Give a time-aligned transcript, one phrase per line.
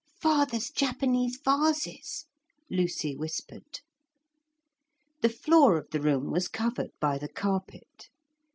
[0.19, 2.25] 'Father's Japanese vases,'
[2.71, 3.81] Lucy whispered.
[5.21, 8.09] The floor of the room was covered by the carpet.